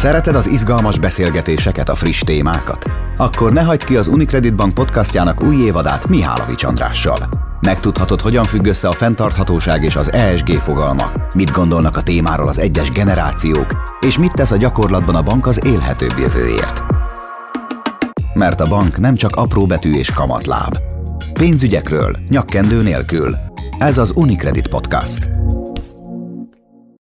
[0.00, 2.84] Szereted az izgalmas beszélgetéseket, a friss témákat?
[3.16, 7.28] Akkor ne hagyd ki az Unicredit Bank podcastjának új évadát Mihálovics Andrással.
[7.60, 12.58] Megtudhatod, hogyan függ össze a fenntarthatóság és az ESG fogalma, mit gondolnak a témáról az
[12.58, 16.82] egyes generációk, és mit tesz a gyakorlatban a bank az élhetőbb jövőért.
[18.34, 20.78] Mert a bank nem csak apró betű és kamatláb.
[21.32, 23.36] Pénzügyekről, nyakkendő nélkül.
[23.78, 25.28] Ez az Unicredit Podcast.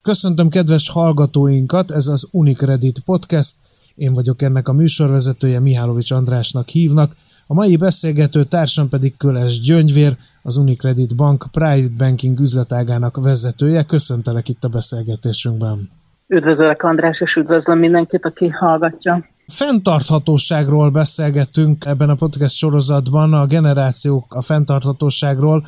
[0.03, 3.57] Köszöntöm kedves hallgatóinkat, ez az Unicredit Podcast.
[3.95, 7.13] Én vagyok ennek a műsorvezetője, Mihálovics Andrásnak hívnak.
[7.47, 13.83] A mai beszélgető társam pedig Köles Gyöngyvér, az Unicredit Bank Private Banking üzletágának vezetője.
[13.83, 15.91] Köszöntelek itt a beszélgetésünkben.
[16.27, 19.25] Üdvözlök András, és üdvözlöm mindenkit, aki hallgatja.
[19.49, 25.67] Fenntarthatóságról beszélgettünk ebben a podcast sorozatban, a generációk a fenntarthatóságról,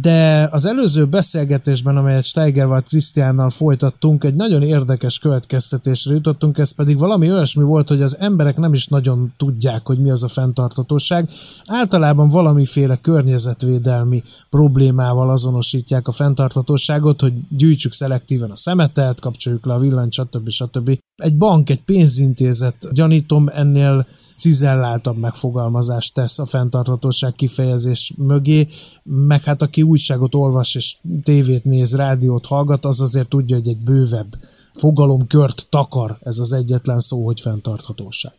[0.00, 6.98] de az előző beszélgetésben, amelyet Steigerwald Krisztiánnal folytattunk, egy nagyon érdekes következtetésre jutottunk, ez pedig
[6.98, 11.28] valami olyasmi volt, hogy az emberek nem is nagyon tudják, hogy mi az a fenntarthatóság.
[11.66, 19.78] Általában valamiféle környezetvédelmi problémával azonosítják a fenntarthatóságot, hogy gyűjtsük szelektíven a szemetet, kapcsoljuk le a
[19.78, 20.48] villanyt, stb.
[20.48, 20.98] stb.
[21.16, 22.88] Egy bank, egy pénzintézet,
[23.20, 28.66] gyanítom ennél cizelláltabb megfogalmazást tesz a fenntarthatóság kifejezés mögé,
[29.02, 33.78] meg hát aki újságot olvas és tévét néz, rádiót hallgat, az azért tudja, hogy egy
[33.78, 34.36] bővebb
[34.74, 38.32] fogalomkört takar ez az egyetlen szó, hogy fenntarthatóság.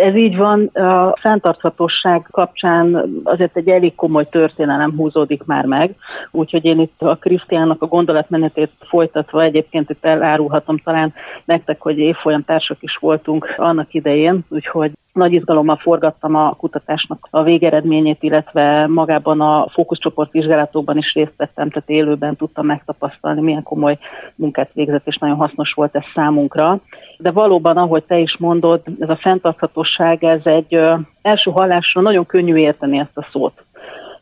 [0.00, 5.94] Ez így van, a fenntarthatóság kapcsán azért egy elég komoly történelem húzódik már meg,
[6.30, 12.44] úgyhogy én itt a Krisztiánnak a gondolatmenetét folytatva egyébként itt elárulhatom talán nektek, hogy évfolyam
[12.44, 19.40] társak is voltunk annak idején, úgyhogy nagy izgalommal forgattam a kutatásnak a végeredményét, illetve magában
[19.40, 23.98] a fókuszcsoport vizsgálatokban is részt vettem, tehát élőben tudtam megtapasztalni, milyen komoly
[24.34, 26.80] munkát végzett, és nagyon hasznos volt ez számunkra.
[27.18, 32.26] De valóban, ahogy te is mondod, ez a fenntarthatóság, ez egy ö, első hallásra nagyon
[32.26, 33.64] könnyű érteni ezt a szót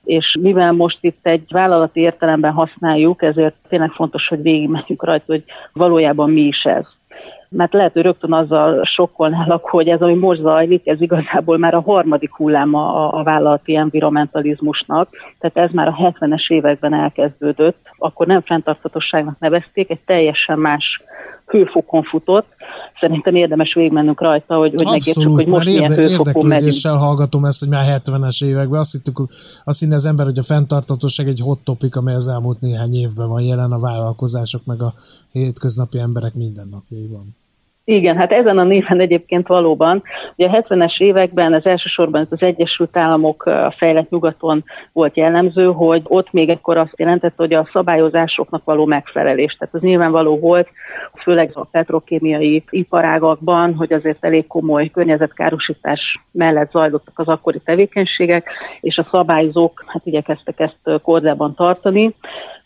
[0.04, 5.44] és mivel most itt egy vállalati értelemben használjuk, ezért tényleg fontos, hogy végigmenjünk rajta, hogy
[5.72, 6.86] valójában mi is ez
[7.48, 11.80] mert lehet, hogy rögtön azzal sokkolnálak, hogy ez, ami most zajlik, ez igazából már a
[11.80, 18.40] harmadik hulláma a, a vállalati environmentalizmusnak, tehát ez már a 70-es években elkezdődött, akkor nem
[18.40, 21.02] fenntarthatóságnak nevezték, egy teljesen más
[21.50, 22.46] hőfokon futott.
[23.00, 26.86] Szerintem érdemes végigmennünk rajta, hogy, hogy megértsük, hogy most milyen érde, hőfokon megyünk.
[26.86, 29.18] hallgatom ezt, hogy már 70-es években azt hittük,
[29.64, 33.28] azt hinne az ember, hogy a fenntartatóság egy hot topic, amely az elmúlt néhány évben
[33.28, 34.94] van jelen a vállalkozások meg a
[35.32, 37.36] hétköznapi emberek mindennapjaiban.
[37.90, 40.02] Igen, hát ezen a néven egyébként valóban.
[40.36, 46.02] Ugye a 70-es években az elsősorban az Egyesült Államok a fejlett nyugaton volt jellemző, hogy
[46.04, 49.56] ott még ekkor azt jelentette, hogy a szabályozásoknak való megfelelés.
[49.58, 50.68] Tehát az nyilvánvaló volt,
[51.22, 58.50] főleg a petrokémiai iparágakban, hogy azért elég komoly környezetkárosítás mellett zajlottak az akkori tevékenységek,
[58.80, 62.14] és a szabályzók hát igyekeztek ezt kordában tartani.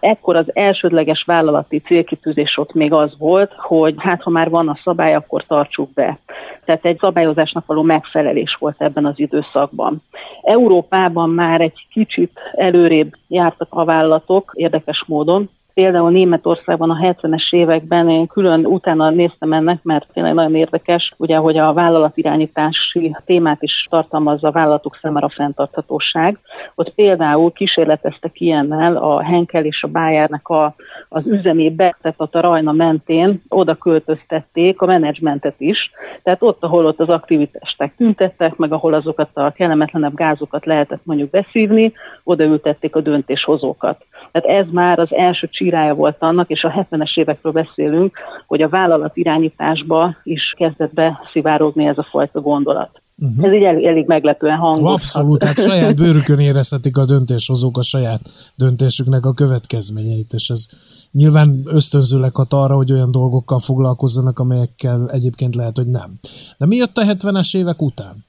[0.03, 4.79] Ekkor az elsődleges vállalati célkitűzés ott még az volt, hogy hát ha már van a
[4.85, 6.19] szabály, akkor tartsuk be.
[6.65, 10.03] Tehát egy szabályozásnak való megfelelés volt ebben az időszakban.
[10.43, 18.09] Európában már egy kicsit előrébb jártak a vállalatok, érdekes módon, Például Németországban a 70-es években
[18.09, 23.87] én külön utána néztem ennek, mert tényleg nagyon érdekes, ugye, hogy a vállalatirányítási témát is
[23.91, 26.39] tartalmazza a vállalatok számára a fenntarthatóság.
[26.75, 30.75] Ott például kísérleteztek ilyennel a Henkel és a Bayernek a,
[31.09, 35.91] az üzemébe, tehát ott a Rajna mentén oda költöztették a menedzsmentet is.
[36.23, 41.31] Tehát ott, ahol ott az aktivitásták tüntettek, meg ahol azokat a kellemetlenebb gázokat lehetett mondjuk
[41.31, 41.93] beszívni,
[42.25, 44.05] oda ültették a döntéshozókat.
[44.33, 48.69] Tehát ez már az első csírája volt annak, és a 70-es évekről beszélünk, hogy a
[48.69, 52.91] vállalat irányításba is kezdett beszivárogni ez a fajta gondolat.
[53.19, 53.47] Uh-huh.
[53.47, 54.93] Ez így elég, elég meglepően hangos.
[54.93, 58.21] Abszolút, hát saját bőrükön érezhetik a döntéshozók a saját
[58.57, 60.67] döntésüknek a következményeit, és ez
[61.13, 66.11] nyilván ösztönzőleg hat arra, hogy olyan dolgokkal foglalkozzanak, amelyekkel egyébként lehet, hogy nem.
[66.59, 68.25] De mi jött a 70-es évek után?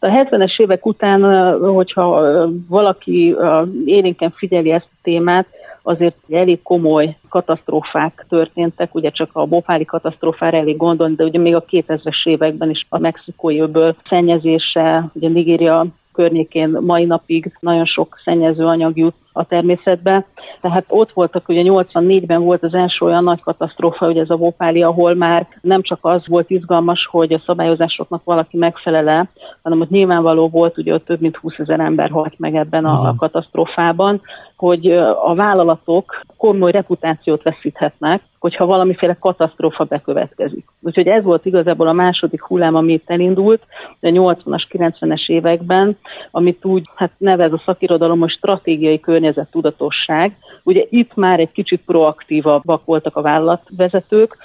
[0.00, 1.20] A 70-es évek után,
[1.60, 2.22] hogyha
[2.68, 3.36] valaki
[3.84, 5.46] élénken figyeli ezt a témát,
[5.88, 11.54] azért elég komoly katasztrófák történtek, ugye csak a bofári katasztrófára elég gondolni, de ugye még
[11.54, 15.86] a 2000-es években is a mexikói öböl szennyezése, ugye Nigéria
[16.18, 20.26] környékén mai napig nagyon sok szennyező anyag jut a természetbe.
[20.60, 24.82] Tehát ott voltak, ugye 84-ben volt az első olyan nagy katasztrófa, hogy ez a Vopáli,
[24.82, 29.28] ahol már nem csak az volt izgalmas, hogy a szabályozásoknak valaki megfelele,
[29.62, 33.08] hanem ott nyilvánvaló volt, ugye ott több mint 20 ezer ember halt meg ebben a,
[33.08, 34.20] a katasztrófában.
[34.58, 34.90] Hogy
[35.22, 40.66] a vállalatok komoly reputációt veszíthetnek, hogyha valamiféle katasztrófa bekövetkezik.
[40.80, 43.62] Úgyhogy ez volt igazából a második hullám, ami itt elindult,
[44.00, 45.98] a 80-as, 90-es években,
[46.30, 50.36] amit úgy hát nevez a szakirodalom, hogy stratégiai környezettudatosság.
[50.62, 54.36] Ugye itt már egy kicsit proaktívabbak voltak a vállalatvezetők,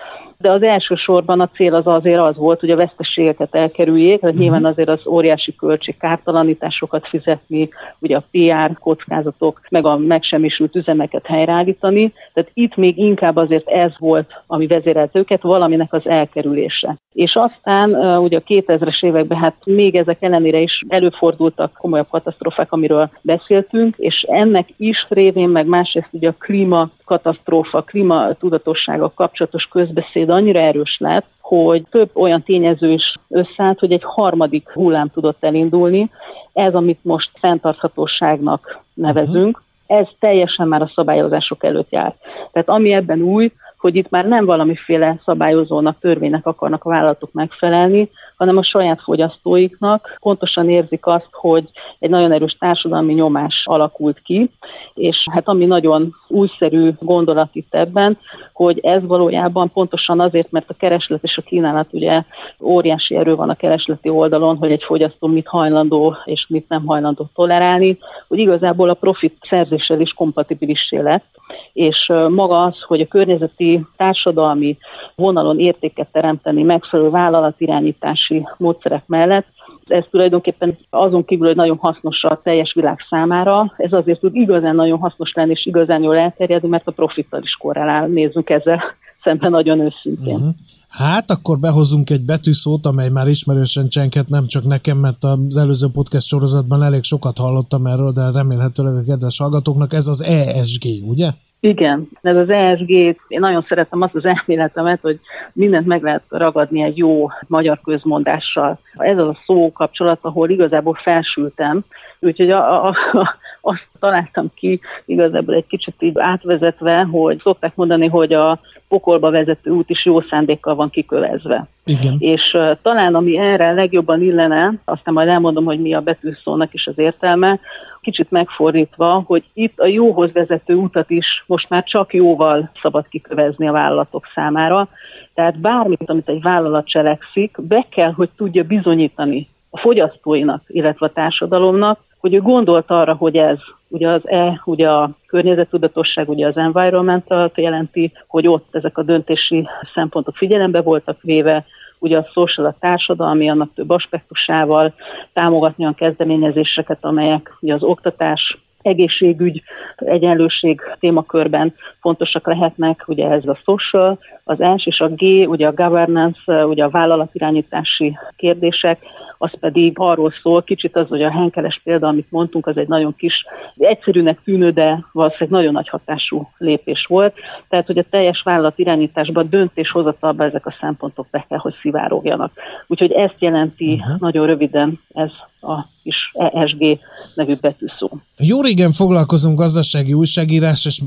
[0.43, 4.39] de az elsősorban a cél az azért az volt, hogy a veszteségeket elkerüljék, tehát uh-huh.
[4.39, 7.69] nyilván azért az óriási költség kártalanításokat fizetni,
[7.99, 12.13] ugye a PR kockázatok, meg a megsemmisült üzemeket helyreállítani.
[12.33, 16.97] Tehát itt még inkább azért ez volt, ami vezérelt őket, valaminek az elkerülése.
[17.13, 23.09] És aztán ugye a 2000-es években hát még ezek ellenére is előfordultak komolyabb katasztrófák, amiről
[23.21, 30.29] beszéltünk, és ennek is révén, meg másrészt ugye a klíma katasztrófa, klíma tudatossága kapcsolatos közbeszéd
[30.29, 36.09] annyira erős lett, hogy több olyan tényező is összeállt, hogy egy harmadik hullám tudott elindulni.
[36.53, 42.15] Ez, amit most fenntarthatóságnak nevezünk, ez teljesen már a szabályozások előtt jár.
[42.51, 48.09] Tehát ami ebben új, hogy itt már nem valamiféle szabályozónak, törvénynek akarnak a vállalatok megfelelni,
[48.43, 51.69] hanem a saját fogyasztóiknak pontosan érzik azt, hogy
[51.99, 54.49] egy nagyon erős társadalmi nyomás alakult ki,
[54.93, 58.17] és hát ami nagyon újszerű gondolat itt ebben,
[58.53, 62.23] hogy ez valójában pontosan azért, mert a kereslet és a kínálat ugye
[62.61, 67.29] óriási erő van a keresleti oldalon, hogy egy fogyasztó mit hajlandó és mit nem hajlandó
[67.33, 67.97] tolerálni,
[68.27, 71.25] hogy igazából a profit szerzéssel is kompatibilissé lett,
[71.73, 74.77] és maga az, hogy a környezeti társadalmi
[75.15, 79.47] vonalon értéket teremteni megfelelő vállalatirányítási módszerek mellett,
[79.87, 84.75] ez tulajdonképpen azon kívül, hogy nagyon hasznos a teljes világ számára, ez azért tud igazán
[84.75, 88.81] nagyon hasznos lenni, és igazán jól elterjedni, mert a profittal is korrelál, nézzük ezzel
[89.23, 90.35] szemben nagyon őszintén.
[90.35, 90.53] Uh-huh.
[90.89, 95.87] Hát akkor behozunk egy betűszót, amely már ismerősen csenket nem csak nekem, mert az előző
[95.93, 101.31] podcast sorozatban elég sokat hallottam erről, de remélhetőleg a kedves hallgatóknak ez az ESG, ugye?
[101.65, 105.19] Igen, ez az ESG, én nagyon szeretem azt az elméletemet, hogy
[105.53, 108.79] mindent meg lehet ragadni egy jó magyar közmondással.
[108.97, 111.81] Ez az a szó kapcsolat, ahol igazából felsültem,
[112.19, 118.07] úgyhogy a, a, a, azt találtam ki igazából egy kicsit így átvezetve, hogy szokták mondani,
[118.07, 121.67] hogy a pokolba vezető út is jó szándékkal van kikövezve.
[121.85, 122.15] Igen.
[122.19, 126.87] És uh, talán ami erre legjobban illene, aztán majd elmondom, hogy mi a betűszónak is
[126.87, 127.59] az értelme,
[128.01, 133.67] kicsit megfordítva, hogy itt a jóhoz vezető utat is most már csak jóval szabad kikövezni
[133.67, 134.87] a vállalatok számára.
[135.33, 141.11] Tehát bármit, amit egy vállalat cselekszik, be kell, hogy tudja bizonyítani a fogyasztóinak, illetve a
[141.13, 146.57] társadalomnak, hogy ő gondolt arra, hogy ez ugye az E, ugye a környezettudatosság, ugye az
[146.57, 151.65] environmental jelenti, hogy ott ezek a döntési szempontok figyelembe voltak véve,
[151.99, 154.93] ugye a social, a társadalmi, annak több aspektusával
[155.33, 159.63] támogatni a kezdeményezéseket, amelyek ugye az oktatás, egészségügy,
[159.95, 165.73] egyenlőség témakörben fontosak lehetnek, ugye ez a social, az S és a G, ugye a
[165.73, 168.99] governance, ugye a vállalatirányítási kérdések,
[169.37, 173.15] az pedig arról szól, kicsit az, hogy a henkeles példa, amit mondtunk, az egy nagyon
[173.15, 173.45] kis,
[173.77, 177.33] egyszerűnek tűnő, de valószínűleg nagyon nagy hatású lépés volt.
[177.69, 182.51] Tehát, hogy a teljes vállalat irányításban, döntéshozatalban ezek a szempontok be kell, hogy szivárogjanak.
[182.87, 184.19] Úgyhogy ezt jelenti uh-huh.
[184.19, 185.31] nagyon röviden ez
[185.61, 186.99] a kis ESG
[187.35, 188.09] nevű betűszó.
[188.37, 191.01] Jó régen foglalkozunk gazdasági újságírás, és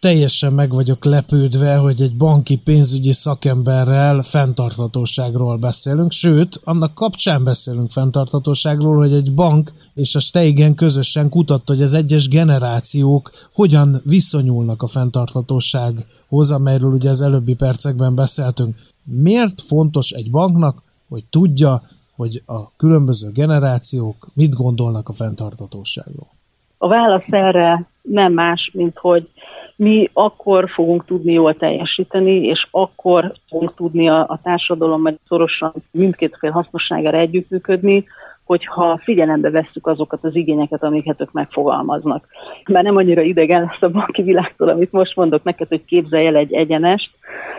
[0.00, 7.90] teljesen meg vagyok lepődve, hogy egy banki pénzügyi szakemberrel fenntarthatóságról beszélünk, sőt, annak kapcsán beszélünk
[7.90, 14.82] fenntarthatóságról, hogy egy bank és a Steigen közösen kutatta, hogy az egyes generációk hogyan viszonyulnak
[14.82, 18.76] a fenntarthatósághoz, amelyről ugye az előbbi percekben beszéltünk.
[19.04, 21.82] Miért fontos egy banknak, hogy tudja,
[22.16, 26.28] hogy a különböző generációk mit gondolnak a fenntartatóságról?
[26.78, 29.28] A válasz erre nem más, mint hogy
[29.76, 35.72] mi akkor fogunk tudni jól teljesíteni, és akkor fogunk tudni a, a társadalom meg szorosan
[35.90, 38.04] mindkét fél hasznosságára együttműködni,
[38.46, 42.26] hogyha figyelembe vesszük azokat az igényeket, amiket ők megfogalmaznak.
[42.72, 46.36] Már nem annyira idegen lesz a banki világtól, amit most mondok neked, hogy képzelj el
[46.36, 47.10] egy egyenest,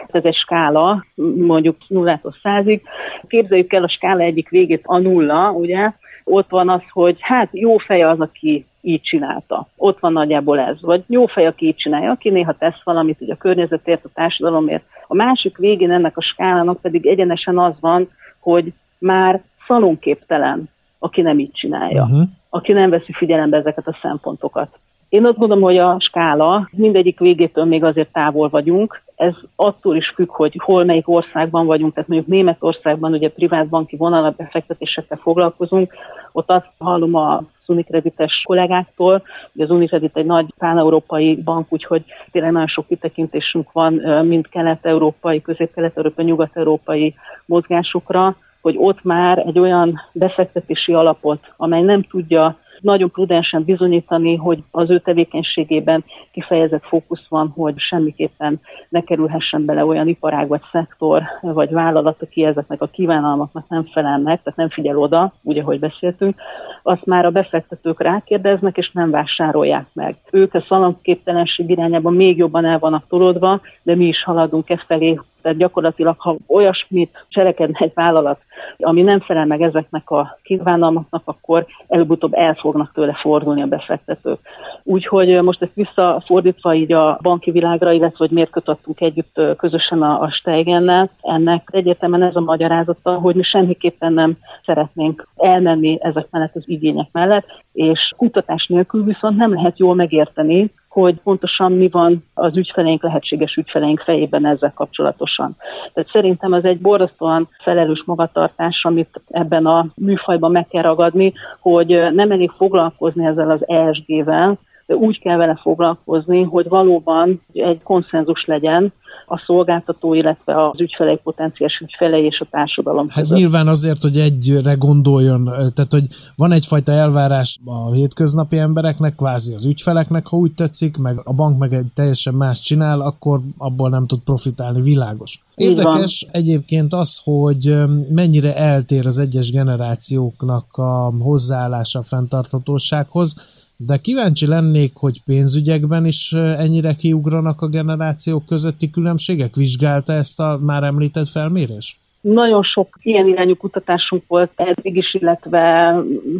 [0.07, 2.81] ez egy skála, mondjuk nullától százig.
[3.27, 5.91] Képzeljük el a skála egyik végét a nulla, ugye,
[6.23, 9.67] ott van az, hogy hát jó fej az, aki így csinálta.
[9.77, 10.81] Ott van nagyjából ez.
[10.81, 14.83] Vagy jó fej, aki így csinálja, aki néha tesz valamit, hogy a környezetért, a társadalomért.
[15.07, 21.39] A másik végén ennek a skálának pedig egyenesen az van, hogy már szalonképtelen, aki nem
[21.39, 22.27] így csinálja, uh-huh.
[22.49, 24.79] aki nem veszi figyelembe ezeket a szempontokat.
[25.09, 29.01] Én azt gondolom, hogy a skála mindegyik végétől még azért távol vagyunk.
[29.15, 33.95] Ez attól is függ, hogy hol melyik országban vagyunk, tehát mondjuk Németországban ugye privát banki
[33.95, 35.93] vonalbefektetésekkel foglalkozunk,
[36.31, 39.23] ott azt hallom a az Unikredites kollégáktól.
[39.53, 43.93] Ugye az Unikredit egy nagy pán-európai bank, úgyhogy tényleg nagyon sok kitekintésünk van
[44.25, 52.57] mind kelet-európai, közép-kelet-európai, nyugat-európai mozgásokra, hogy ott már egy olyan befektetési alapot, amely nem tudja
[52.81, 58.59] nagyon prudensen bizonyítani, hogy az ő tevékenységében kifejezett fókusz van, hogy semmiképpen
[58.89, 64.17] ne kerülhessen bele olyan iparág vagy szektor vagy vállalat, aki ezeknek a kívánalmaknak nem felel
[64.17, 66.35] meg, tehát nem figyel oda, úgy, ahogy beszéltünk,
[66.83, 70.15] azt már a befektetők rákérdeznek, és nem vásárolják meg.
[70.31, 75.19] Ők a szalomképtelenség irányában még jobban el vannak tolódva, de mi is haladunk e felé,
[75.47, 78.39] tehát gyakorlatilag, ha olyasmit cselekedne egy vállalat,
[78.77, 84.39] ami nem felel meg ezeknek a kívánalmaknak, akkor előbb-utóbb el fognak tőle fordulni a befektetők.
[84.83, 90.21] Úgyhogy most ezt visszafordítva így a banki világra, illetve hogy miért kötöttünk együtt közösen a,
[90.21, 96.55] a Steigennel, ennek egyértelműen ez a magyarázata, hogy mi semmiképpen nem szeretnénk elmenni ezek mellett
[96.55, 102.23] az igények mellett, és kutatás nélkül viszont nem lehet jól megérteni, hogy pontosan mi van
[102.33, 105.55] az ügyfeleink, lehetséges ügyfeleink fejében ezzel kapcsolatosan.
[105.93, 111.87] Tehát szerintem ez egy borzasztóan felelős magatartás, amit ebben a műfajban meg kell ragadni, hogy
[112.13, 118.93] nem elég foglalkozni ezzel az ESG-vel, úgy kell vele foglalkozni, hogy valóban egy konszenzus legyen,
[119.29, 123.37] a szolgáltató, illetve az ügyfelei, potenciális ügyfelei és a társadalom Hát között.
[123.37, 129.65] nyilván azért, hogy egyre gondoljon, tehát hogy van egyfajta elvárás a hétköznapi embereknek, kvázi az
[129.65, 134.05] ügyfeleknek, ha úgy tetszik, meg a bank meg egy teljesen más csinál, akkor abból nem
[134.05, 135.39] tud profitálni, világos.
[135.55, 137.75] Érdekes egyébként az, hogy
[138.09, 143.35] mennyire eltér az egyes generációknak a hozzáállása a fenntarthatósághoz,
[143.77, 149.55] de kíváncsi lennék, hogy pénzügyekben is ennyire kiugranak a generációk közötti különbségek?
[149.55, 151.99] Vizsgálta ezt a már említett felmérés?
[152.21, 155.59] Nagyon sok ilyen irányú kutatásunk volt eddig is, illetve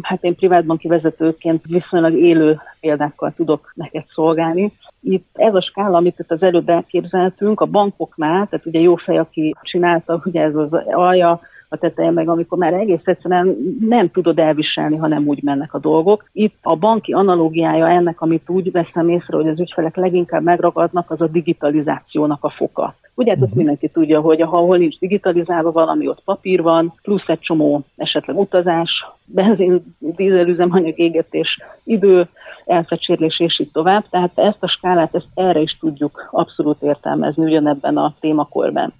[0.02, 4.72] hát én privátbanki vezetőként viszonylag élő példákkal tudok neked szolgálni.
[5.00, 9.18] Itt ez a skála, amit itt az előbb elképzeltünk, a bankoknál, tehát ugye jó fej,
[9.18, 14.38] aki csinálta, ugye ez az alja, a teteje meg, amikor már egész egyszerűen nem tudod
[14.38, 16.28] elviselni, ha nem úgy mennek a dolgok.
[16.32, 21.20] Itt a banki analógiája ennek, amit úgy veszem észre, hogy az ügyfelek leginkább megragadnak, az
[21.20, 22.94] a digitalizációnak a foka.
[23.14, 23.58] Ugye hát azt mhm.
[23.58, 28.38] mindenki tudja, hogy ha hol nincs digitalizálva valami, ott papír van, plusz egy csomó esetleg
[28.38, 28.90] utazás,
[29.24, 32.28] benzin, dízelüzemanyag égetés, idő,
[32.68, 34.08] elfecsérlés és így tovább.
[34.10, 38.92] Tehát ezt a skálát, ezt erre is tudjuk abszolút értelmezni ugyanebben a témakörben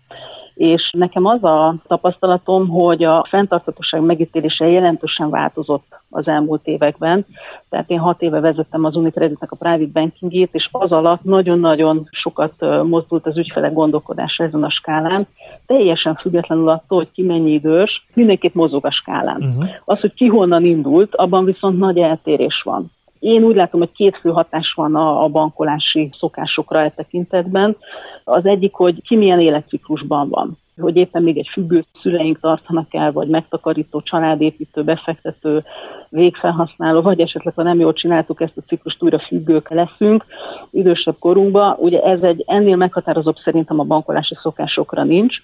[0.58, 7.26] és nekem az a tapasztalatom, hogy a fenntarthatóság megítélése jelentősen változott az elmúlt években.
[7.68, 12.52] Tehát én hat éve vezettem az Unicreditnek a private bankingét, és az alatt nagyon-nagyon sokat
[12.84, 15.26] mozdult az ügyfelek gondolkodása ezen a skálán,
[15.66, 19.42] teljesen függetlenül attól, hogy ki mennyi idős, mindenképp mozog a skálán.
[19.42, 19.68] Uh-huh.
[19.84, 22.90] Az, hogy ki honnan indult, abban viszont nagy eltérés van.
[23.18, 27.76] Én úgy látom, hogy két fő hatás van a, bankolási szokásokra e tekintetben.
[28.24, 33.12] Az egyik, hogy ki milyen életciklusban van hogy éppen még egy függő szüleink tartanak el,
[33.12, 35.64] vagy megtakarító, családépítő, befektető,
[36.08, 40.24] végfelhasználó, vagy esetleg, ha nem jól csináltuk ezt a ciklust, újra függők leszünk
[40.70, 41.76] idősebb korunkban.
[41.78, 45.36] Ugye ez egy ennél meghatározóbb szerintem a bankolási szokásokra nincs.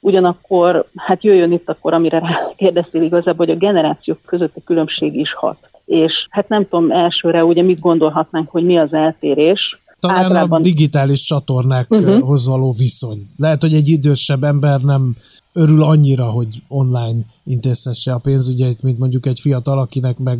[0.00, 5.70] Ugyanakkor, hát jöjjön itt akkor, amire kérdeztél igazából, hogy a generációk közötti különbség is hat
[5.84, 10.60] és hát nem tudom elsőre ugye mit gondolhatnánk, hogy mi az eltérés, talán Általában...
[10.60, 12.44] a digitális csatornákhoz uh-huh.
[12.44, 13.26] való viszony.
[13.36, 15.14] Lehet, hogy egy idősebb ember nem
[15.52, 20.38] örül annyira, hogy online intézhesse a pénzügyeit, mint mondjuk egy fiatal, akinek meg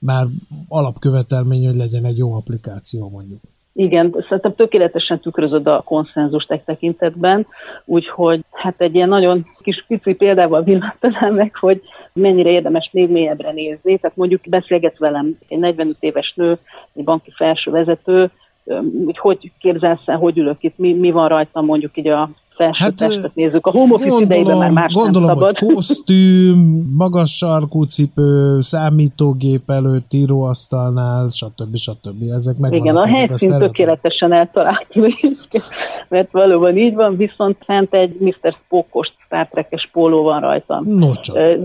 [0.00, 0.26] már
[0.68, 3.40] alapkövetelmény, hogy legyen egy jó applikáció mondjuk.
[3.72, 7.46] Igen, szerintem tökéletesen tükrözöd a konszenzust egy tekintetben,
[7.84, 11.82] úgyhogy hát egy ilyen nagyon kis pici példával villantanám meg, hogy
[12.12, 13.98] mennyire érdemes még mélyebbre nézni.
[13.98, 16.58] Tehát mondjuk beszélget velem egy 45 éves nő,
[16.94, 18.30] egy banki felső vezető,
[19.04, 22.84] hogy hogy képzelsz el, hogy ülök itt, mi, mi van rajtam mondjuk így a felső
[22.84, 23.66] hát, nézzük.
[23.66, 25.58] A home office idejében már más gondolom, nem szabad.
[25.58, 31.76] hogy kosztüm, magas sarkú cipő, számítógép előtt, íróasztalnál, stb.
[31.76, 32.22] stb.
[32.34, 35.06] Ezek meg Igen, a helyszín tökéletesen eltaláltuk,
[36.08, 38.56] mert valóban így van, viszont fent egy Mr.
[38.64, 40.84] Spockos Star Trek-es póló van rajtam.
[40.86, 41.12] No,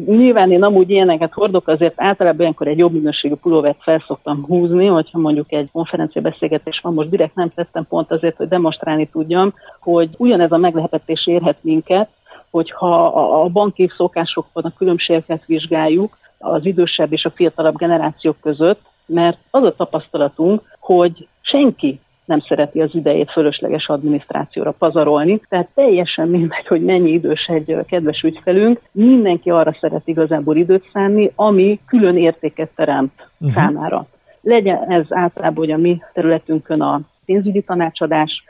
[0.06, 5.20] Nyilván én amúgy ilyeneket hordok, azért általában ilyenkor egy jobb minőségű pulóvert felszoktam húzni, hogyha
[5.20, 10.10] mondjuk egy konferencia beszélgetés van, most direkt nem tettem pont azért, hogy demonstrálni tudjam, hogy
[10.18, 12.10] ugyanez a meglepetés érhet minket,
[12.50, 13.06] hogyha
[13.44, 19.64] a banki szokásokban a különbségeket vizsgáljuk az idősebb és a fiatalabb generációk között, mert az
[19.64, 25.42] a tapasztalatunk, hogy senki nem szereti az idejét fölösleges adminisztrációra pazarolni.
[25.50, 31.32] Tehát teljesen mindegy, hogy mennyi idős egy kedves ügyfelünk, mindenki arra szeret igazából időt szánni,
[31.36, 33.56] ami külön értéket teremt uh-huh.
[33.56, 34.06] számára.
[34.42, 38.44] Legyen ez általában, hogy a mi területünkön a pénzügyi tanácsadás,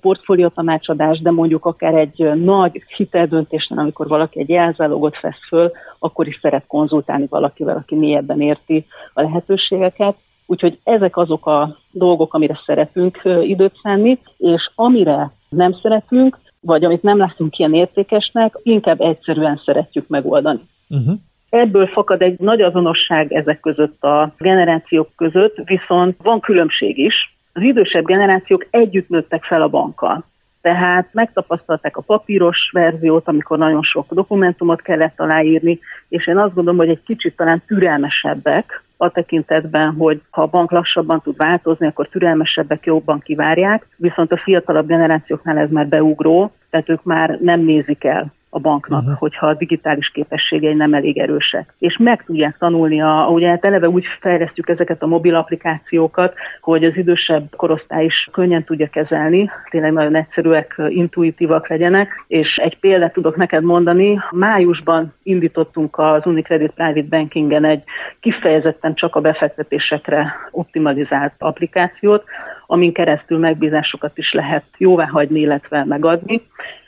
[0.00, 6.26] portfólió tanácsadás, de mondjuk akár egy nagy hiteldöntésnél, amikor valaki egy jelzálogot vesz föl, akkor
[6.26, 10.16] is szeret konzultálni valakivel, aki mélyebben érti a lehetőségeket.
[10.46, 17.02] Úgyhogy ezek azok a dolgok, amire szeretünk időt szánni, és amire nem szeretünk, vagy amit
[17.02, 20.60] nem látunk ilyen értékesnek, inkább egyszerűen szeretjük megoldani.
[20.88, 21.14] Uh-huh.
[21.48, 27.62] Ebből fakad egy nagy azonosság ezek között a generációk között, viszont van különbség is, az
[27.62, 30.24] idősebb generációk együtt nőttek fel a bankkal.
[30.60, 36.78] Tehát megtapasztalták a papíros verziót, amikor nagyon sok dokumentumot kellett aláírni, és én azt gondolom,
[36.78, 42.08] hogy egy kicsit talán türelmesebbek a tekintetben, hogy ha a bank lassabban tud változni, akkor
[42.08, 48.04] türelmesebbek jobban kivárják, viszont a fiatalabb generációknál ez már beugró, tehát ők már nem nézik
[48.04, 49.18] el a banknak, uh-huh.
[49.18, 51.74] hogyha a digitális képességei nem elég erősek.
[51.78, 56.84] És meg tudják tanulni, a, ugye hát eleve úgy fejlesztjük ezeket a mobil applikációkat, hogy
[56.84, 63.12] az idősebb korosztály is könnyen tudja kezelni, tényleg nagyon egyszerűek, intuitívak legyenek, és egy példát
[63.12, 64.18] tudok neked mondani.
[64.30, 67.82] Májusban indítottunk az Unicredit Private Bankingen egy
[68.20, 72.24] kifejezetten csak a befektetésekre optimalizált applikációt,
[72.66, 76.42] amin keresztül megbízásokat is lehet jóváhagyni, illetve megadni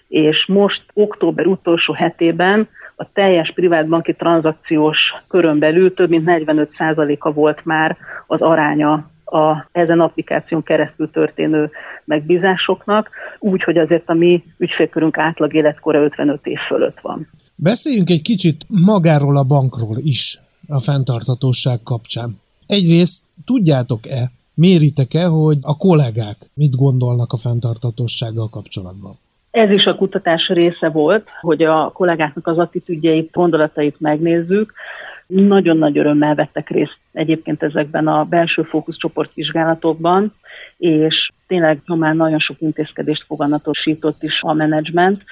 [0.09, 4.99] és most október utolsó hetében a teljes privátbanki tranzakciós
[5.29, 7.97] körön belül több mint 45%-a volt már
[8.27, 11.71] az aránya a ezen applikáción keresztül történő
[12.05, 17.29] megbízásoknak, úgy, hogy azért a mi ügyfélkörünk átlag életkora 55 év fölött van.
[17.55, 20.39] Beszéljünk egy kicsit magáról a bankról is
[20.69, 22.41] a fenntarthatóság kapcsán.
[22.67, 29.19] Egyrészt tudjátok-e, méritek-e, hogy a kollégák mit gondolnak a fenntarthatósággal kapcsolatban?
[29.59, 34.73] Ez is a kutatás része volt, hogy a kollégáknak az attitűdjeit, gondolatait megnézzük.
[35.27, 40.35] Nagyon nagy örömmel vettek részt egyébként ezekben a belső fókuszcsoportvizsgálatokban,
[40.77, 45.23] és tényleg már nagyon sok intézkedést foganatosított is a menedzsment.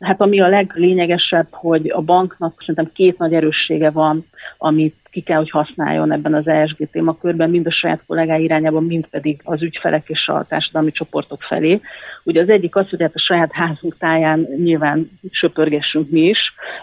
[0.00, 4.26] Hát ami a leglényegesebb, hogy a banknak szerintem két nagy erőssége van,
[4.58, 9.06] amit ki kell, hogy használjon ebben az ESG témakörben, mind a saját kollégái irányában, mind
[9.06, 11.80] pedig az ügyfelek és a társadalmi csoportok felé.
[12.24, 16.38] Ugye az egyik az, hogy hát a saját házunk táján nyilván söpörgessünk mi is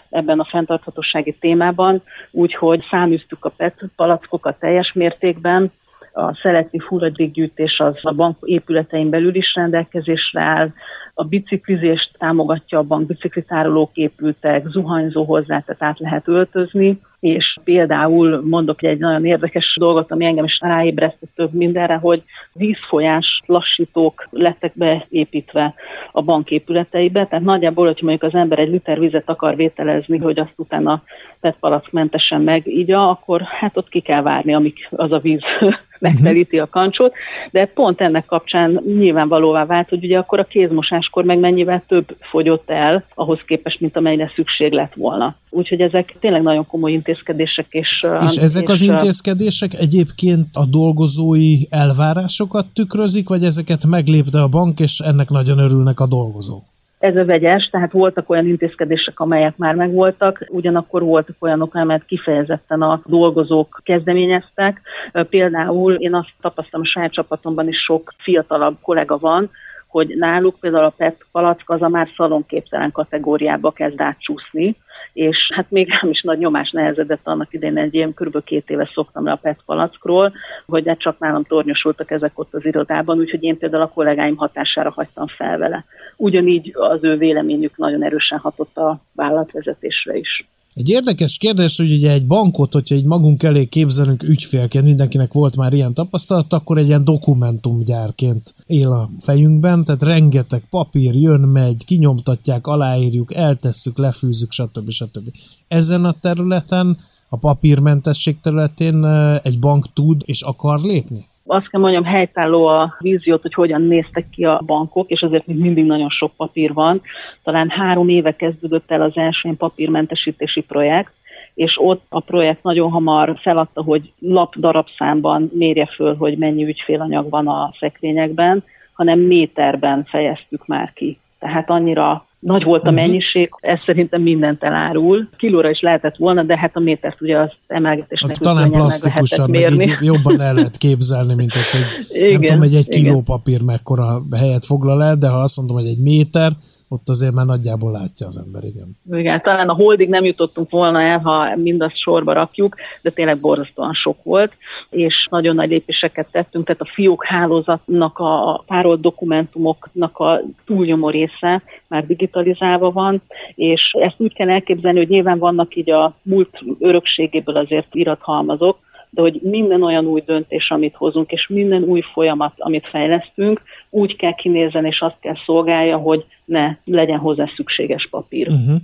[0.10, 5.72] ebben a fenntarthatósági témában, úgyhogy száműztük a PET palackokat teljes mértékben,
[6.13, 10.72] a szelektív hulladékgyűjtés az a bank épületein belül is rendelkezésre áll,
[11.13, 18.42] a biciklizést támogatja a bank, biciklitárolók épültek, zuhanyzó hozzá, tehát át lehet öltözni, és például
[18.44, 24.72] mondok egy nagyon érdekes dolgot, ami engem is ráébresztett több mindenre, hogy vízfolyás lassítók lettek
[24.76, 25.74] beépítve
[26.12, 30.40] a bank épületeibe, tehát nagyjából, hogy mondjuk az ember egy liter vizet akar vételezni, hogy
[30.40, 31.04] azt utána
[31.40, 35.42] PET mentesen megígya, akkor hát ott ki kell várni, amíg az a víz
[36.00, 37.14] megtelíti a kancsot,
[37.52, 42.70] de pont ennek kapcsán nyilvánvalóvá vált, hogy ugye akkor a kézmosáskor meg mennyivel több fogyott
[42.70, 45.36] el ahhoz képest, mint amelyre szükség lett volna.
[45.54, 47.68] Úgyhogy ezek tényleg nagyon komoly intézkedések.
[47.70, 54.48] És, és ezek és az intézkedések egyébként a dolgozói elvárásokat tükrözik, vagy ezeket meglépte a
[54.48, 56.64] bank, és ennek nagyon örülnek a dolgozók?
[57.00, 62.82] Ez a vegyes, tehát voltak olyan intézkedések, amelyek már megvoltak, ugyanakkor voltak olyanok, amelyet kifejezetten
[62.82, 64.82] a dolgozók kezdeményeztek.
[65.30, 69.50] Például én azt tapasztalom, a saját csapatomban is sok fiatalabb kollega van,
[69.88, 74.76] hogy náluk például a PET palack az a már szalonképtelen kategóriába kezd átcsúszni,
[75.13, 78.43] és hát még nem is nagy nyomás nehezedett annak idején, egy ilyen kb.
[78.43, 80.34] két éve szoktam le a PET palackról,
[80.65, 84.91] hogy hát csak nálam tornyosultak ezek ott az irodában, úgyhogy én például a kollégáim hatására
[84.91, 85.86] hagytam fel vele.
[86.17, 90.45] Ugyanígy az ő véleményük nagyon erősen hatott a vállalatvezetésre is.
[90.74, 95.56] Egy érdekes kérdés, hogy ugye egy bankot, hogyha egy magunk elé képzelünk ügyfélként, mindenkinek volt
[95.56, 101.86] már ilyen tapasztalat, akkor egy ilyen dokumentumgyárként él a fejünkben, tehát rengeteg papír jön, megy,
[101.86, 104.90] kinyomtatják, aláírjuk, eltesszük, lefűzzük, stb.
[104.90, 105.32] stb.
[105.68, 106.98] Ezen a területen,
[107.30, 109.06] a papírmentesség területén
[109.44, 111.30] egy bank tud és akar lépni?
[111.52, 115.58] Azt kell mondjam, helytálló a víziót, hogy hogyan néztek ki a bankok, és azért még
[115.58, 117.02] mindig nagyon sok papír van.
[117.44, 121.12] Talán három éve kezdődött el az első papírmentesítési projekt,
[121.54, 127.30] és ott a projekt nagyon hamar feladta, hogy lap darabszámban mérje föl, hogy mennyi ügyfélanyag
[127.30, 131.18] van a szekrényekben, hanem méterben fejeztük már ki.
[131.40, 133.00] Tehát annyira nagy volt a mhm.
[133.00, 135.30] mennyiség, ez szerintem mindent elárul.
[135.38, 139.76] Kilóra is lehetett volna, de hát a métert ugye az emelgetésnek az talán plastikusan, meg,
[139.76, 143.22] meg így jobban el lehet képzelni, mint hogy egy, igen, nem tudom, hogy egy kiló
[143.22, 146.52] papír mekkora helyet foglal el, de ha azt mondom, hogy egy méter,
[146.94, 148.98] ott azért már nagyjából látja az ember, igen.
[149.12, 153.94] Igen, talán a holdig nem jutottunk volna el, ha mindazt sorba rakjuk, de tényleg borzasztóan
[153.94, 154.54] sok volt,
[154.90, 161.64] és nagyon nagy lépéseket tettünk, tehát a fiók hálózatnak a párolt dokumentumoknak a túlnyomó része
[161.88, 163.22] már digitalizálva van,
[163.56, 168.78] és ezt úgy kell elképzelni, hogy nyilván vannak így a múlt örökségéből azért irathalmazok,
[169.13, 174.15] de hogy minden olyan új döntés, amit hozunk, és minden új folyamat, amit fejlesztünk, úgy
[174.15, 178.47] kell kinézzen, és azt kell szolgálja, hogy ne legyen hozzá szükséges papír.
[178.47, 178.82] Uh-huh.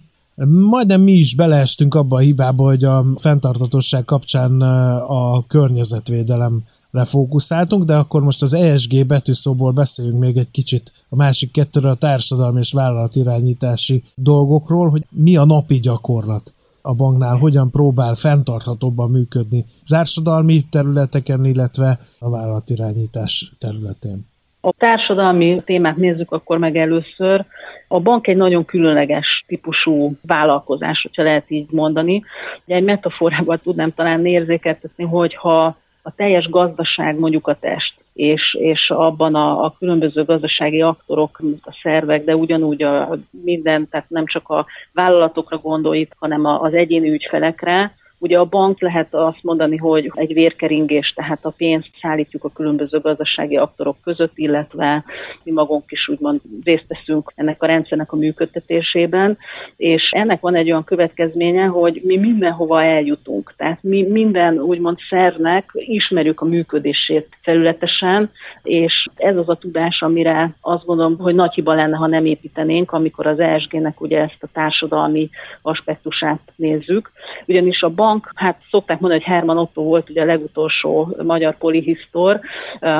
[0.69, 4.61] Majdnem mi is beleestünk abba a hibába, hogy a fenntartatosság kapcsán
[5.07, 11.51] a környezetvédelem fókuszáltunk, de akkor most az ESG betűszóból beszéljünk még egy kicsit a másik
[11.51, 16.53] kettőről, a társadalmi és vállalatirányítási dolgokról, hogy mi a napi gyakorlat
[16.87, 24.25] a banknál hogyan próbál fenntarthatóbban működni társadalmi területeken, illetve a vállalatirányítás területén.
[24.61, 27.45] A társadalmi témát nézzük akkor meg először.
[27.87, 32.23] A bank egy nagyon különleges típusú vállalkozás, hogyha lehet így mondani.
[32.65, 39.35] Egy metaforával tudnám talán érzékeltetni, hogyha a teljes gazdaság mondjuk a test, és, és abban
[39.35, 44.65] a, a különböző gazdasági aktorok, a szervek, de ugyanúgy a, minden, tehát nem csak a
[44.93, 51.13] vállalatokra gondolít, hanem az egyéni ügyfelekre, Ugye a bank lehet azt mondani, hogy egy vérkeringés,
[51.15, 55.03] tehát a pénzt szállítjuk a különböző gazdasági aktorok között, illetve
[55.43, 59.37] mi magunk is úgymond részt veszünk ennek a rendszernek a működtetésében,
[59.75, 63.53] és ennek van egy olyan következménye, hogy mi mindenhova eljutunk.
[63.57, 68.31] Tehát mi minden úgymond szervnek ismerjük a működését felületesen,
[68.63, 72.91] és ez az a tudás, amire azt gondolom, hogy nagy hiba lenne, ha nem építenénk,
[72.91, 75.29] amikor az ESG-nek ugye ezt a társadalmi
[75.61, 77.11] aspektusát nézzük.
[77.45, 81.57] Ugyanis a bank bank, hát szokták mondani, hogy Herman Otto volt ugye a legutolsó magyar
[81.57, 82.39] polihisztor,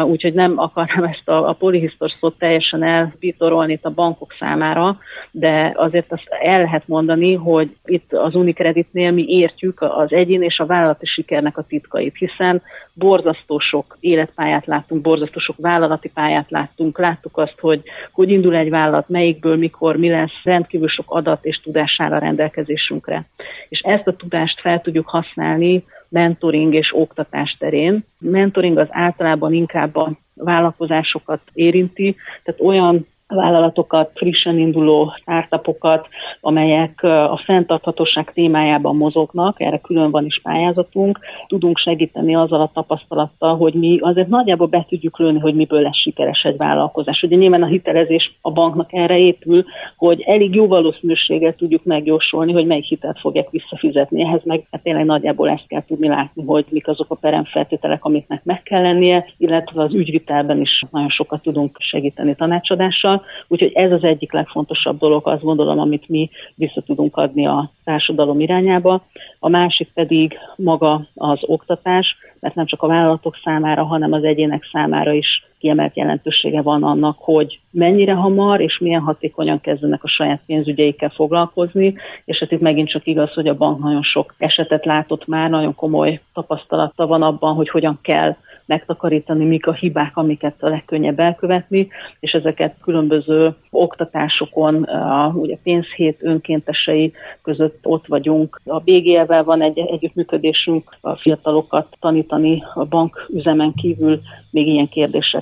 [0.06, 4.98] úgyhogy nem akarnám ezt a, a polihisztor szót teljesen elvitorolni itt a bankok számára,
[5.32, 10.60] de azért azt el lehet mondani, hogy itt az Unicreditnél mi értjük az egyén és
[10.60, 12.62] a vállalati sikernek a titkait, hiszen
[12.98, 17.82] borzasztó sok életpályát láttunk, borzasztó sok vállalati pályát láttunk, láttuk azt, hogy
[18.12, 23.26] hogy indul egy vállalat, melyikből, mikor, mi lesz, rendkívül sok adat és tudására rendelkezésünkre.
[23.70, 28.06] És ezt a tudást fel tudjuk használni mentoring és oktatás terén.
[28.20, 36.08] Mentoring az általában inkább a vállalkozásokat érinti, tehát olyan vállalatokat, frissen induló startupokat,
[36.42, 43.58] amelyek a fenntarthatóság témájában mozognak, erre külön van is pályázatunk, tudunk segíteni azzal a tapasztalattal,
[43.58, 47.24] hogy mi azért nagyjából be tudjuk lőni, hogy miből lesz sikeres egy vállalkozás.
[47.24, 49.66] Ugye nyilván a hitelezés a banknak erre épül,
[49.98, 54.24] hogy elég jó valószínűséggel tudjuk megjósolni, hogy melyik hitelt fogják visszafizetni.
[54.24, 58.44] Ehhez meg hát tényleg nagyjából ezt kell tudni látni, hogy mik azok a peremfeltételek, amiknek
[58.44, 63.17] meg kell lennie, illetve az ügyvitelben is nagyon sokat tudunk segíteni tanácsadással
[63.48, 68.40] úgyhogy ez az egyik legfontosabb dolog, azt gondolom, amit mi vissza tudunk adni a társadalom
[68.40, 69.06] irányába.
[69.40, 74.70] A másik pedig maga az oktatás, mert nem csak a vállalatok számára, hanem az egyének
[74.72, 80.42] számára is kiemelt jelentősége van annak, hogy mennyire hamar és milyen hatékonyan kezdenek a saját
[80.46, 85.28] pénzügyeikkel foglalkozni, és hát itt megint csak igaz, hogy a bank nagyon sok esetet látott
[85.28, 88.36] már, nagyon komoly tapasztalata van abban, hogy hogyan kell
[88.68, 91.88] megtakarítani, mik a hibák, amiket a legkönnyebb elkövetni,
[92.20, 98.62] és ezeket különböző oktatásokon, a, ugye pénzhét önkéntesei között ott vagyunk.
[98.66, 104.90] A BGL-vel van egy együttműködésünk a fiatalokat tanítani a banküzemen kívül még ilyen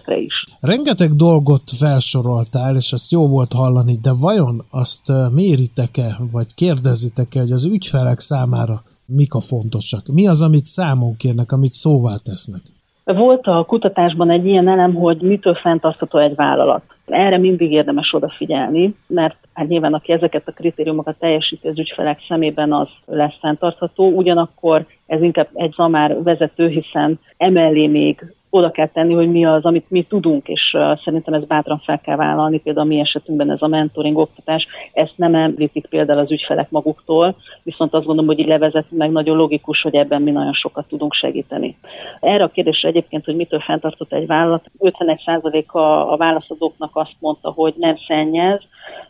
[0.05, 0.43] kérdésekre is.
[0.61, 7.51] Rengeteg dolgot felsoroltál, és ezt jó volt hallani, de vajon azt méritek-e, vagy kérdezitek-e, hogy
[7.51, 10.07] az ügyfelek számára mik a fontosak?
[10.07, 12.61] Mi az, amit számon kérnek, amit szóvá tesznek?
[13.03, 16.83] Volt a kutatásban egy ilyen elem, hogy mitől fenntartható egy vállalat.
[17.05, 22.73] Erre mindig érdemes odafigyelni, mert hát nyilván aki ezeket a kritériumokat teljesíti az ügyfelek szemében,
[22.73, 24.09] az lesz fenntartható.
[24.09, 29.65] Ugyanakkor ez inkább egy zamár vezető, hiszen emellé még oda kell tenni, hogy mi az,
[29.65, 33.62] amit mi tudunk, és szerintem ez bátran fel kell vállalni, például a mi esetünkben ez
[33.62, 38.47] a mentoring oktatás, ezt nem említik például az ügyfelek maguktól, viszont azt gondolom, hogy így
[38.47, 41.77] levezetünk meg nagyon logikus, hogy ebben mi nagyon sokat tudunk segíteni.
[42.19, 47.49] Erre a kérdésre egyébként, hogy mitől fenntartott egy vállalat, 51% a, a válaszadóknak azt mondta,
[47.49, 48.62] hogy nem szennyez,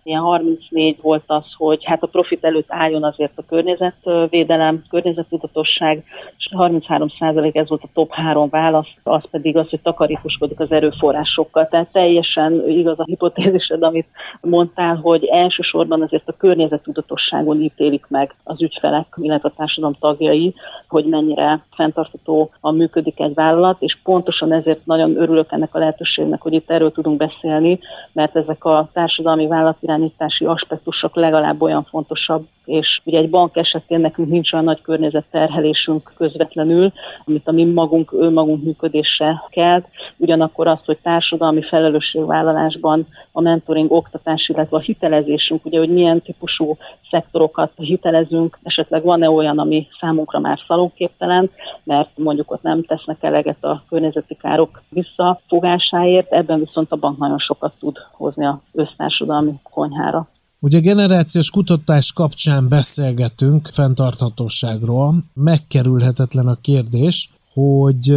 [0.04, 6.04] ilyen 34 volt az, hogy hát a profit előtt álljon azért a környezetvédelem, környezettudatosság,
[6.38, 11.67] és 33% ez volt a top három válasz, az pedig az, hogy takarékoskodik az erőforrásokkal.
[11.67, 14.08] Tehát teljesen igaz a hipotézised, amit
[14.41, 20.54] mondtál, hogy elsősorban azért a környezetudatosságon ítélik meg az ügyfelek, illetve a társadalom tagjai,
[20.88, 26.41] hogy mennyire fenntartható a működik egy vállalat, és pontosan ezért nagyon örülök ennek a lehetőségnek,
[26.41, 27.80] hogy itt erről tudunk beszélni,
[28.12, 34.30] mert ezek a társadalmi vállalatirányítási aspektusok legalább olyan fontosabb, és ugye egy bank esetén nekünk
[34.30, 36.91] nincs olyan nagy környezetterhelésünk közvetlenül,
[37.26, 38.63] amit a mi magunk, önmagunk
[39.17, 39.84] működése kell.
[40.17, 46.78] Ugyanakkor az, hogy társadalmi felelősségvállalásban a mentoring, oktatás, illetve a hitelezésünk, ugye, hogy milyen típusú
[47.10, 51.49] szektorokat hitelezünk, esetleg van-e olyan, ami számunkra már szalonképtelen,
[51.84, 57.39] mert mondjuk ott nem tesznek eleget a környezeti károk visszafogásáért, ebben viszont a bank nagyon
[57.39, 60.28] sokat tud hozni a össztársadalmi konyhára.
[60.60, 65.13] Ugye generációs kutatás kapcsán beszélgetünk fenntarthatóságról.
[65.34, 68.15] Megkerülhetetlen a kérdés, hogy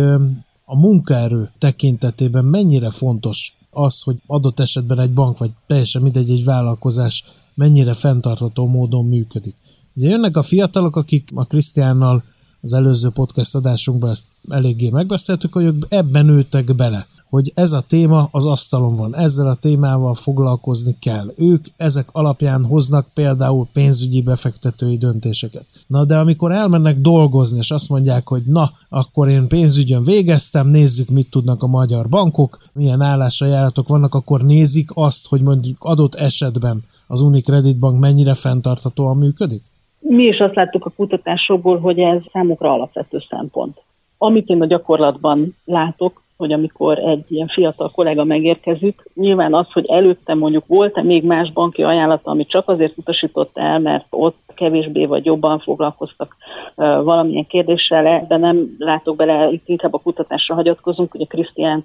[0.70, 6.44] a munkaerő tekintetében mennyire fontos az, hogy adott esetben egy bank, vagy teljesen mindegy, egy
[6.44, 9.54] vállalkozás mennyire fenntartható módon működik.
[9.94, 12.24] Ugye jönnek a fiatalok, akik a Krisztiánnal
[12.60, 17.80] az előző podcast adásunkban ezt eléggé megbeszéltük, hogy ők ebben nőttek bele hogy ez a
[17.80, 21.26] téma az asztalon van, ezzel a témával foglalkozni kell.
[21.36, 25.66] Ők ezek alapján hoznak például pénzügyi befektetői döntéseket.
[25.86, 31.08] Na de amikor elmennek dolgozni, és azt mondják, hogy na, akkor én pénzügyön végeztem, nézzük,
[31.08, 36.84] mit tudnak a magyar bankok, milyen állásajánlatok vannak, akkor nézik azt, hogy mondjuk adott esetben
[37.06, 39.62] az Unicredit Bank mennyire fenntarthatóan működik?
[39.98, 43.76] Mi is azt láttuk a kutatásokból, hogy ez számukra alapvető szempont.
[44.18, 49.86] Amit én a gyakorlatban látok, hogy amikor egy ilyen fiatal kollega megérkezik, nyilván az, hogy
[49.86, 55.06] előtte mondjuk volt-e még más banki ajánlata, ami csak azért utasított el, mert ott kevésbé
[55.06, 56.36] vagy jobban foglalkoztak
[56.74, 61.84] valamilyen kérdéssel, de nem látok bele, itt inkább a kutatásra hagyatkozunk, ugye Krisztián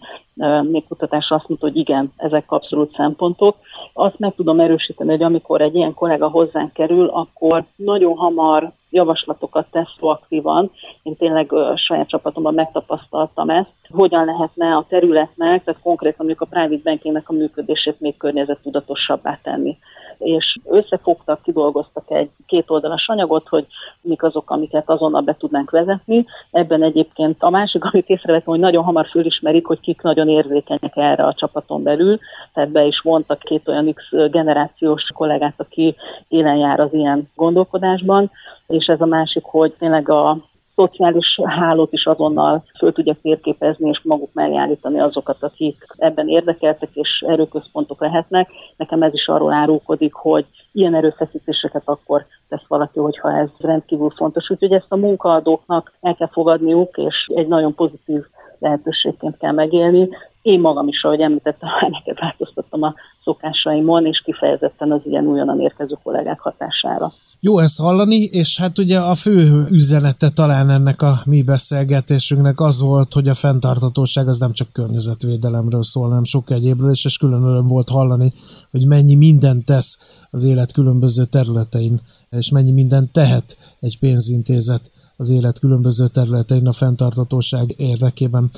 [0.62, 3.56] még kutatásra azt mondta, hogy igen, ezek abszolút szempontok.
[3.94, 9.68] Azt meg tudom erősíteni, hogy amikor egy ilyen kollega hozzánk kerül, akkor nagyon hamar javaslatokat
[9.72, 10.72] tesz proaktívan.
[11.04, 16.46] Én tényleg a saját csapatomban megtapasztaltam ezt, hogyan lehetne a területnek, tehát konkrétan mondjuk a
[16.46, 19.78] private bankingnek a működését még környezettudatosabbá tenni.
[20.18, 23.68] És összefogtak, kidolgoztak egy kétoldalas anyagot, hogy
[24.02, 26.26] mik azok, amiket azonnal be tudnánk vezetni.
[26.52, 31.24] Ebben egyébként a másik, amit észrevettem, hogy nagyon hamar fölismerik, hogy kik nagyon érzékenyek erre
[31.26, 32.20] a csapaton belül,
[32.54, 35.96] tehát be is vontak két olyan X generációs kollégát, aki
[36.28, 38.32] élen jár az ilyen gondolkodásban,
[38.68, 40.38] és ez a másik, hogy tényleg a
[40.76, 46.90] szociális hálót is azonnal föl tudja térképezni, és maguk mellé állítani azokat, akik ebben érdekeltek,
[46.94, 48.50] és erőközpontok lehetnek.
[48.78, 54.50] Nekem ez is arról árulkodik, hogy ilyen erőfeszítéseket akkor tesz valaki, hogyha ez rendkívül fontos.
[54.50, 58.24] Úgyhogy ezt a munkaadóknak el kell fogadniuk, és egy nagyon pozitív
[58.64, 60.10] lehetőségként kell megélni.
[60.42, 65.98] Én magam is, ahogy említettem, neked változtattam a szokásaimon, és kifejezetten az ilyen újonnan érkező
[66.04, 67.12] kollégák hatására.
[67.40, 72.82] Jó ezt hallani, és hát ugye a fő üzenete talán ennek a mi beszélgetésünknek az
[72.82, 77.44] volt, hogy a fenntartatóság az nem csak környezetvédelemről szól, hanem sok egyébről, és, és külön
[77.44, 78.32] öröm volt hallani,
[78.72, 84.92] hogy mennyi mindent tesz az élet különböző területein, és mennyi mindent tehet egy pénzintézet
[85.24, 88.50] az élet különböző területein a fenntartatóság érdekében.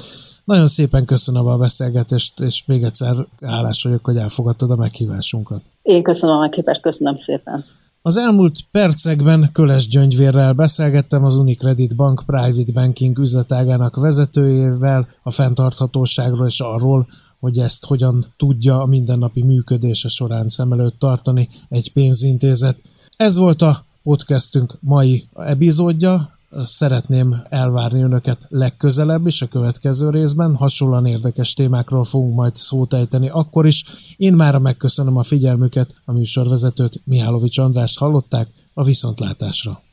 [0.44, 5.62] Nagyon szépen köszönöm a beszélgetést, és még egyszer hálás vagyok, hogy elfogadtad a meghívásunkat.
[5.82, 7.64] Én köszönöm a meghívást, köszönöm szépen.
[8.02, 16.48] Az elmúlt percekben Köles Gyöngyvérrel beszélgettem az Unicredit Bank Private Banking üzletágának vezetőjével a fenntarthatóságról
[16.48, 17.08] és arról,
[17.40, 22.82] hogy ezt hogyan tudja a mindennapi működése során szem előtt tartani egy pénzintézet.
[23.18, 30.56] Ez volt a podcastünk mai epizódja szeretném elvárni önöket legközelebb is a következő részben.
[30.56, 33.84] Hasonlóan érdekes témákról fogunk majd szót ejteni akkor is.
[34.18, 39.85] Én már megköszönöm a figyelmüket, a műsorvezetőt Mihálovics Andrást hallották a viszontlátásra.